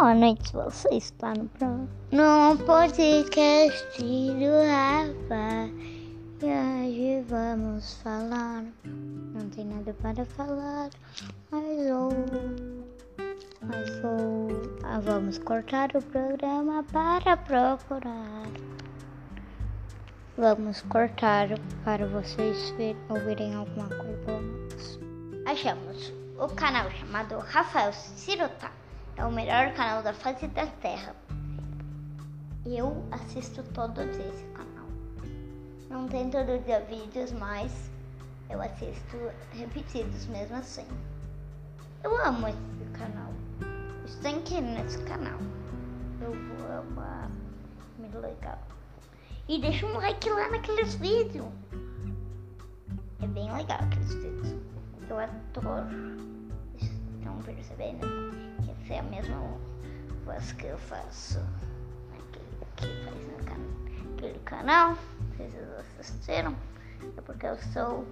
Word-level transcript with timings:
Boa 0.00 0.14
noite, 0.14 0.50
você 0.54 0.88
está 0.94 1.34
no 1.34 1.46
programa. 1.46 1.86
No 2.10 2.56
podcast 2.64 3.98
do 3.98 4.50
Rafa. 4.66 5.68
E 6.40 6.46
hoje 6.46 7.24
vamos 7.28 8.00
falar. 8.02 8.64
Não 8.86 9.50
tem 9.50 9.66
nada 9.66 9.94
para 10.00 10.24
falar, 10.24 10.88
mas 11.50 11.90
ou. 11.90 12.12
Mas 13.60 13.90
ou. 14.02 14.48
Ah, 14.84 15.00
vamos 15.00 15.36
cortar 15.36 15.94
o 15.94 16.00
programa 16.00 16.82
para 16.84 17.36
procurar. 17.36 18.48
Vamos 20.38 20.80
cortar 20.80 21.48
para 21.84 22.06
vocês 22.06 22.70
ver, 22.78 22.96
ouvirem 23.10 23.54
alguma 23.54 23.88
coisa. 23.88 24.98
Achamos 25.44 26.10
o 26.38 26.48
canal 26.48 26.90
chamado 26.90 27.36
Rafael 27.40 27.92
Cirota 27.92 28.80
é 29.20 29.24
o 29.26 29.30
melhor 29.30 29.74
canal 29.74 30.02
da 30.02 30.14
face 30.14 30.48
da 30.48 30.66
Terra. 30.66 31.14
Eu 32.64 33.06
assisto 33.10 33.62
todos 33.74 34.02
esse 34.02 34.44
canal. 34.54 34.86
Não 35.90 36.08
tem 36.08 36.30
todo 36.30 36.64
dia 36.64 36.80
vídeos, 36.80 37.30
mas 37.32 37.90
eu 38.48 38.62
assisto 38.62 39.18
repetidos 39.52 40.24
mesmo 40.26 40.56
assim. 40.56 40.86
Eu 42.02 42.16
amo 42.24 42.48
esse 42.48 42.90
canal. 42.94 43.30
Estou 44.06 44.58
ir 44.58 44.62
nesse 44.62 45.02
canal. 45.04 45.38
Eu 46.22 46.32
vou 46.32 46.78
amar. 46.78 47.30
Muito 47.98 48.18
legal. 48.18 48.58
E 49.46 49.60
deixa 49.60 49.84
um 49.84 49.98
like 49.98 50.30
lá 50.30 50.48
naqueles 50.48 50.94
vídeos. 50.94 51.46
É 53.22 53.26
bem 53.26 53.52
legal 53.52 53.80
aqueles 53.82 54.14
vídeos. 54.14 54.54
Eu 55.10 55.18
adoro. 55.18 56.16
Estão 56.80 57.36
percebendo? 57.44 58.49
É 58.88 58.98
a 58.98 59.02
mesma 59.02 59.36
voz 60.24 60.52
que 60.52 60.66
eu 60.66 60.78
faço 60.78 61.38
naquele 62.10 62.46
que 62.76 62.86
faz 63.04 63.16
no 63.26 63.44
can 63.44 64.14
aquele 64.16 64.38
canal. 64.40 64.96
Vocês 65.36 65.52
assistiram? 65.98 66.54
É 67.16 67.20
porque 67.20 67.46
eu 67.46 67.56
sou 67.72 68.04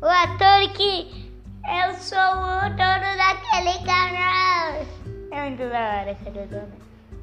o 0.00 0.06
ator 0.06 0.72
que 0.74 1.32
eu 1.64 1.94
sou 1.94 2.18
o 2.18 2.60
dono 2.70 3.16
daquele 3.16 3.84
canal. 3.84 4.86
É 5.30 5.48
muito 5.48 5.68
da 5.70 6.00
hora 6.00 6.16
ser 6.22 6.30
o 6.30 6.46
dono. 6.48 6.72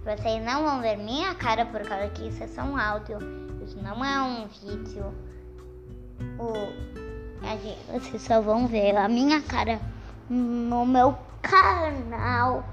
Vocês 0.06 0.44
não 0.44 0.64
vão 0.64 0.82
ver 0.82 0.98
minha 0.98 1.36
cara 1.36 1.66
por 1.66 1.82
causa 1.82 2.10
que 2.10 2.28
isso 2.28 2.44
é 2.44 2.48
só 2.48 2.62
um 2.62 2.78
áudio. 2.78 3.18
Isso 3.64 3.78
não 3.82 4.04
é 4.04 4.22
um 4.22 4.48
vídeo. 4.48 5.14
O, 6.40 6.54
vocês 7.92 8.22
só 8.22 8.40
vão 8.40 8.68
ver 8.68 8.96
a 8.96 9.10
minha 9.10 9.42
cara 9.42 9.80
no 10.30 10.86
meu 10.86 11.18
canal. 11.42 12.64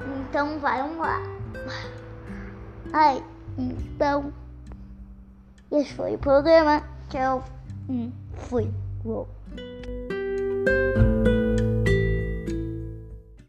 Então 0.00 0.58
vamos 0.58 0.98
lá. 0.98 1.20
Ai, 2.92 3.22
então. 3.56 4.32
Esse 5.70 5.92
foi 5.94 6.14
o 6.14 6.18
programa 6.18 6.82
eu 7.18 7.42
hum, 7.88 8.10
fui. 8.34 8.70
Uou. 9.04 9.28